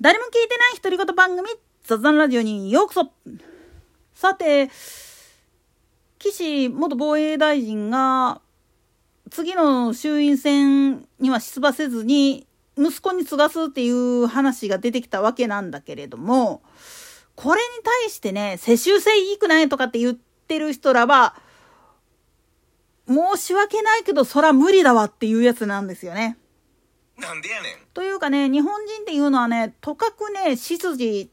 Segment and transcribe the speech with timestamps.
[0.00, 1.46] 誰も聞いてない独り言番組
[1.84, 3.10] 雑談ラジオにようこそ
[4.14, 4.70] さて
[6.18, 8.40] 岸元防衛大臣が
[9.30, 12.46] 次の衆院選には出馬せずに
[12.78, 16.62] 息子に継がすっていう話が出てきたわけなんだけれども
[17.34, 21.34] これに対してね世襲制いくないとかって言ってる人らは
[23.06, 26.38] 申し訳ないけどそら無理だわっていうやつなんですよね。
[27.20, 27.76] なんでやねん。
[27.94, 31.30] というかね、日本人っていうのはね、とかくね、血筋、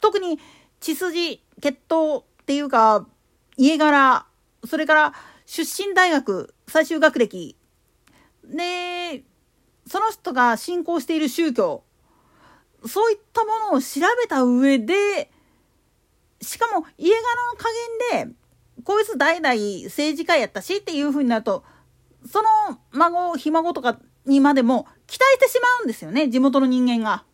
[0.00, 0.38] 特に
[0.80, 3.06] 血筋、血統っていうか、
[3.56, 4.26] 家柄、
[4.66, 5.14] それから
[5.46, 7.56] 出身大学、最終学歴、
[8.44, 9.24] で、
[9.86, 11.84] その人が信仰している宗教、
[12.86, 15.30] そういったものを調べた上で、
[16.40, 17.20] しかも家柄
[17.52, 17.68] の加
[18.22, 18.34] 減で、
[18.84, 19.54] こいつ代々
[19.84, 21.64] 政治家やったしっていう風になると、
[22.26, 22.48] その
[22.92, 27.24] 孫、ひ孫とかにまでも期待してしまうんですよね、地元の人間が。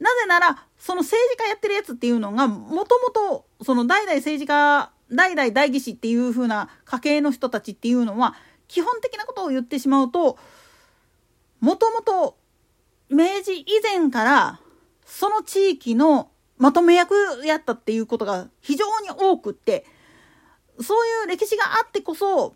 [0.00, 8.34] なぜなら、その政治家やってるやつっていうのが、もともと、その代々政治家、代々代議士っていう風な家系の人たちっていうのは、
[8.68, 10.38] 基本的なことを言ってしまうと、
[11.60, 12.38] もともと
[13.10, 14.60] 明治以前から
[15.04, 19.84] その地域のまとめ役やったっていうことが非常に多くって、
[20.80, 22.54] そういう歴史があってこそ、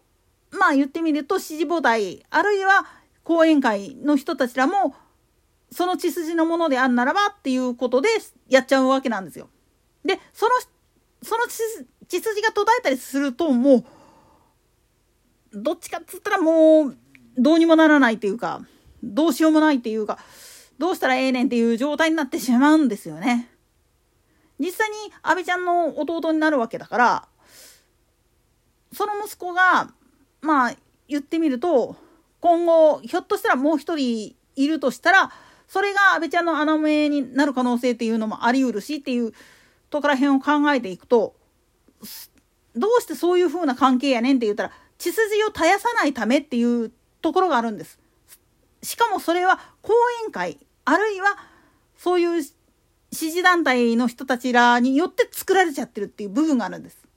[0.51, 2.87] まあ言ってみると支持母体、あるいは
[3.29, 4.95] 講演会の人たちらも、
[5.71, 8.09] その血筋のものであるならばっていうことで
[8.49, 9.51] やっちゃうわけなんですよ。
[10.03, 10.53] で、その、
[11.23, 13.85] その血筋が途絶えたりするともう、
[15.53, 16.97] どっちかっつったらもう、
[17.37, 18.63] どうにもならないっていうか、
[19.03, 20.19] どうしようもないっていうか、
[20.79, 23.51] どうしたらええねんっていう状態になってしまうんですよね。
[24.59, 27.29] 実際に阿部ちゃんの弟になるわけだから、
[28.95, 29.93] その息子が、
[30.41, 30.77] まあ、
[31.09, 32.08] 言ってみると、
[32.41, 35.33] 今後、ひょっとしたらもう一人いるとしたら、
[35.67, 39.33] それが安倍ちゃんの穴埋めになる可能性っていうのもあり得るしっていう
[39.91, 41.35] とこら辺を考えていくと、
[42.75, 47.99] どうしてそういう風な関係やねんって言ったら、血筋を絶やさないためっていうところがあるんです。
[48.83, 49.93] しかもそれは講
[50.25, 51.37] 演会、あるいは
[51.97, 52.43] そういう
[53.11, 57.08] 支持団体の人たちらによって作られちゃってるっていう部分があるんです。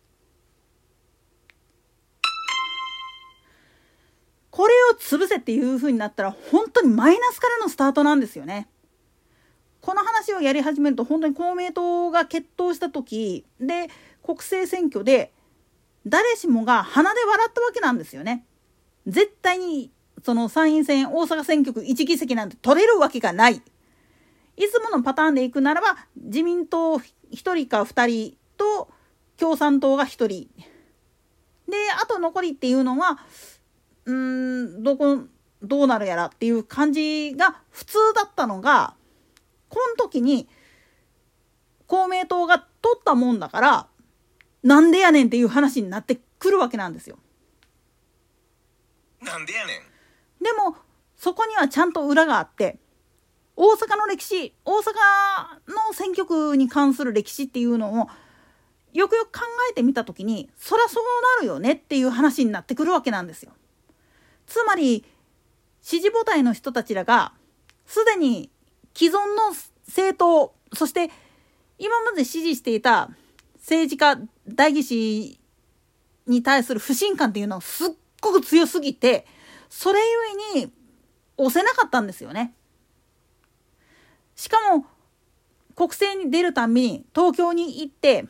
[4.61, 8.69] これを潰せっていう風になったら本当にマイナスからのスタートなんですよね。
[9.79, 13.89] この話をやり始めると本当に公明党が決闘した時で
[14.23, 15.33] 国政選挙で
[16.05, 18.45] 誰しもが鼻で笑ったわけなんですよね。
[19.07, 19.91] 絶対に
[20.23, 23.55] その参院選大阪選挙区1議席なんて取れるわけがない。
[23.55, 23.61] い
[24.71, 27.01] つものパターンでいくならば自民党1
[27.31, 28.91] 人か2人と
[29.37, 30.27] 共産党が1人。
[31.67, 33.17] であと残りっていうのは
[34.05, 35.19] うーんどこ
[35.61, 38.95] どうなるやらっていう感じが普通だったのが
[39.69, 40.47] この時に
[41.87, 43.87] 公明党が取ったもんだから
[44.63, 47.17] なんでやねんっていう話になってくるわけなんですよ。
[49.21, 50.43] なんでやねん。
[50.43, 50.75] でも
[51.15, 52.79] そこにはちゃんと裏があって
[53.55, 54.83] 大阪の歴史大阪
[55.67, 58.07] の選挙区に関する歴史っていうのを
[58.93, 61.03] よくよく考えてみた時にそりゃそう
[61.37, 63.51] なるよねっていう話になってくるわけなんですよ。
[64.51, 65.05] つまり
[65.81, 67.31] 支持母体の人たちらが
[67.85, 68.49] すでに
[68.93, 69.55] 既存の
[69.87, 71.09] 政党そして
[71.79, 73.09] 今まで支持していた
[73.59, 74.17] 政治家
[74.49, 75.39] 代議士
[76.27, 77.89] に対する不信感っていうのはすっ
[78.19, 79.25] ごく強すぎて
[79.69, 79.99] それ
[80.53, 80.73] ゆえに
[81.37, 82.53] 押せなかったんですよね。
[84.35, 84.85] しかも
[85.75, 88.25] 国政に出るたびに東京に行って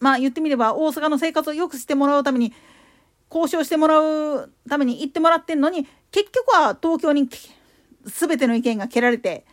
[0.00, 2.52] まあ言ってみれば大阪の生活を良くしてもらうために
[3.30, 7.28] 交渉してもらうために行ってもらってんのに結局は東京に
[8.04, 9.44] 全ての意見が蹴られて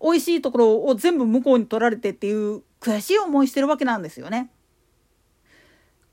[0.00, 4.50] 美味しいところを全部向こうに取られてっていう悔しい思いしてるわけなんですよね。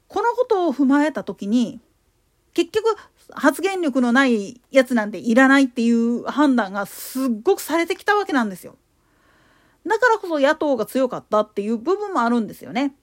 [0.07, 1.79] このことを踏まえた時に
[2.53, 2.95] 結局
[3.31, 8.77] 発言力のないやつなんていらないっていう判断がすっごくされてきたわけなんですよ。
[9.85, 12.95] だからこそ野党が強かったっていう部分もあるんですよね。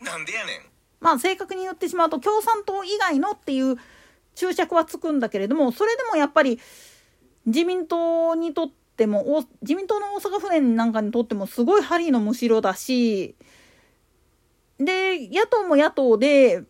[0.00, 0.75] なんでやねん。
[1.00, 3.76] まあ正確に言ってしまうと共産党以外のっていう
[4.34, 6.60] 注釈はつくんだけれどもそれでもやっぱり
[7.46, 13.34] 自民党にとっても自民党の大阪府連なんかにとってもすごい針のむしろだし
[14.78, 16.64] で野党も野党でう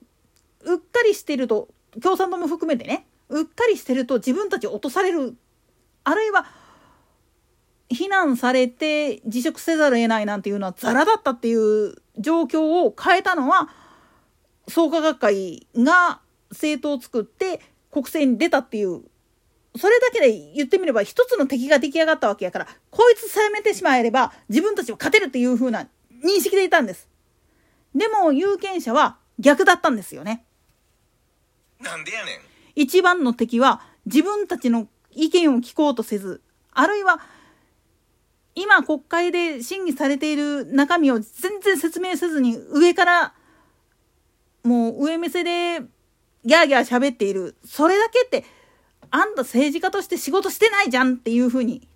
[0.75, 1.69] っかりしてると
[2.03, 5.37] 共産党も含めてねうっかりしてると自分たち落とされる。
[6.05, 6.47] あるいは
[7.89, 13.69] 非難されて辞職せざるを得ないなんていうのはザラだったっていう状況を変えたのは
[14.69, 16.21] 創価学会が
[16.51, 17.61] 政党を作って
[17.91, 19.03] 国政に出たっていう
[19.79, 25.87] それだけで言ってみれば一つの敵が出来上がったわけやから、こいつさめてしまえれば自分たちは勝てるっていう風な
[26.25, 27.09] 認識でいたんです。
[27.95, 30.45] でも有権者は逆だったんですよね。
[31.81, 32.41] なんでやねん。
[32.75, 36.41] 一番の敵は自分たちの意見を聞こうとせず、
[36.73, 37.21] あるいは
[38.55, 43.35] 今国会で審議されている中身を全然説明せずに上から
[44.67, 45.87] もう上目線で
[46.45, 47.57] ギャーギャー喋っている。
[47.65, 48.45] それだけって
[49.11, 51.89] あんた政治家として仕事してないじゃんっていうふうに、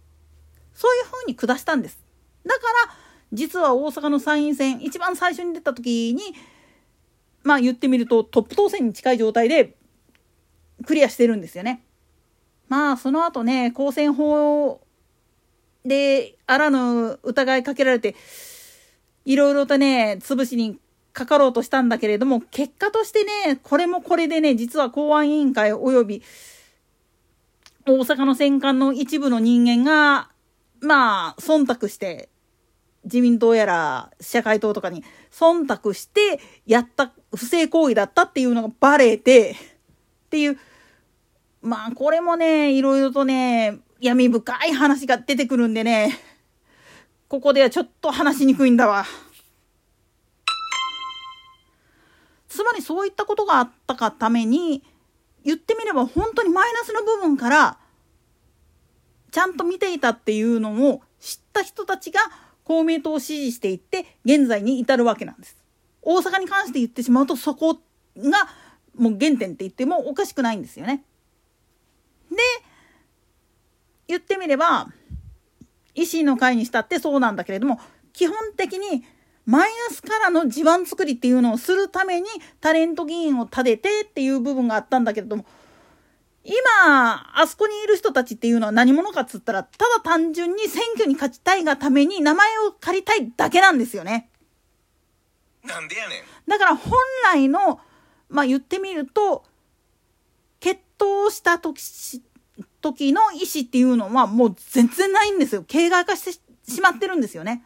[0.72, 1.98] そういうふうに下したんです。
[2.46, 2.94] だから、
[3.32, 6.34] 実は大阪の参院選、一番最初に出た時に、
[7.42, 9.74] まあ言ってみるとトップ当選に近い状態で
[10.84, 11.82] クリアしてるんですよね。
[12.68, 14.80] まあその後ね、公選法
[15.84, 18.14] であらぬ疑いかけられて、
[19.24, 20.78] いろいろとね、潰しに
[21.12, 26.22] かかろうとしたんだけれども、結果としてね、これもこれでね、実は公安委員会及び
[27.86, 30.30] 大阪の戦艦の一部の人間が、
[30.80, 32.28] まあ、忖度して、
[33.04, 35.02] 自民党やら社会党とかに
[35.32, 40.58] 忖度してやった不正行為だったっていうのがバレて、っていう、
[41.62, 46.18] まあこれもね、いろいろとね、闇深い話が出てくるんでね、
[47.28, 49.06] ここではちょっと話しにくいんだわ。
[52.60, 54.82] つまりそういったことがあったがために、
[55.42, 57.78] 言ってみれば本当にマイナスの部分から
[59.30, 62.20] ちゃんと見ていたっていうのを知った人たちが
[62.64, 65.56] 公明党を支持していって現在に至るわけなんです。
[66.02, 67.78] 大阪に関して言ってしまうとそこ
[68.18, 68.48] が
[68.94, 71.02] もう原点って言ってもおかしくないんですよね。
[72.30, 72.36] で
[74.06, 74.88] 言ってみれば
[75.94, 77.80] 維新の会にしたってそうなんだけれども
[78.12, 79.06] 基本的に
[79.50, 82.28] マイナスからの地盤作りっていうのをするために
[82.60, 85.44] タレント議員を立ててっていう部分があったんだけれども
[86.44, 86.54] 今
[87.34, 94.30] あそこにいる人たちっていうのは何者かっつったらただ単純に選挙に勝ちたいがために名前を借りたいだけなんですよね。
[95.64, 96.22] なんでやねん。
[96.48, 96.92] だから本
[97.24, 97.80] 来の
[98.28, 99.44] まあ言ってみると
[100.60, 101.82] 決闘した時
[102.80, 105.64] 時の意思っていうのはもう全然ないんですよ。
[105.64, 107.64] 形骸化してしまってるんですよね。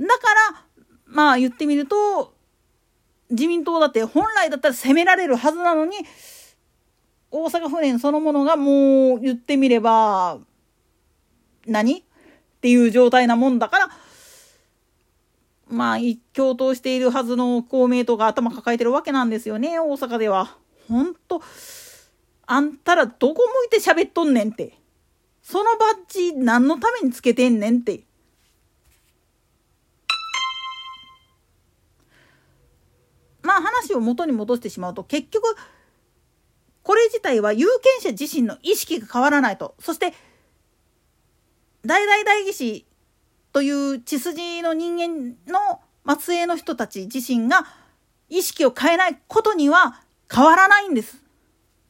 [0.00, 0.12] だか
[0.52, 0.71] ら
[1.12, 2.34] まあ言ってみると、
[3.30, 5.96] 自民党だって本来だったら攻められるはずなのに、
[7.30, 10.38] 大阪府連そのものがもう言ってみれば、
[11.66, 12.00] 何？
[12.00, 12.02] っ
[12.62, 13.88] ていう状態なもんだから、
[15.68, 20.56] まあ、一共闘しているはずの公明党が頭抱えてるわけなんですよね、大阪では。
[20.88, 21.42] ほんと、
[22.46, 24.74] あんたらどこ向いて喋っとんねんって。
[25.42, 28.04] そのバッジ何のためにつけてんねんって。
[33.42, 35.56] まあ話を元に戻してしまうと結局
[36.82, 40.14] これ自体は有権者自身の意識が変わらないとそして
[41.84, 42.86] 大々代議士
[43.52, 45.80] という血筋の人間の
[46.18, 47.66] 末裔の人たち自身が
[48.28, 50.00] 意識を変えないことには
[50.32, 51.22] 変わらないんです。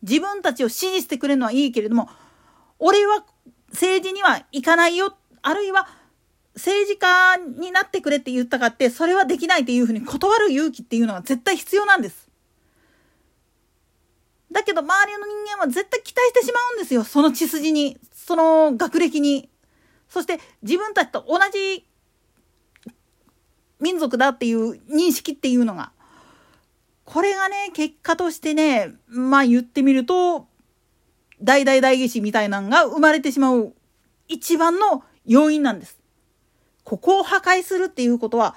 [0.03, 2.09] 自分たちを支持してくれるのはいいけれども
[2.79, 3.25] 俺は
[3.71, 5.89] 政治には行かないよあるいは
[6.55, 12.29] 政治家になってくれって言ったかってそれはできないっていうふうに断る勇気っていうのは絶対必要なんです。
[14.53, 19.49] だけど周りの人間は絶対期待してしまうんですよその血筋にその学歴に
[20.09, 21.87] そして自分たちと同じ
[23.81, 25.91] 民族だっていう認識っていうのが
[27.05, 30.47] これがね結果としてねまあ言ってみると
[31.43, 33.75] 大々大義士みたいなのが生まれてしまう
[34.29, 36.02] 一番の要因なんです。
[36.85, 38.57] ここを破壊するっていうことは、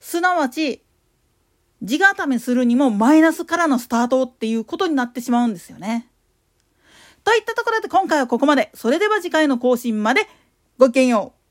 [0.00, 0.82] すなわち、
[1.82, 6.08] 地固めするにもマイナスからのスタートっていうことになってしまうんですよね。
[7.24, 8.70] といったところで今回はここまで。
[8.74, 10.28] それでは次回の更新まで
[10.78, 11.41] ごきげんよう。